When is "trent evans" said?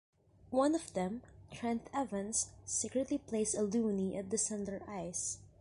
1.51-2.47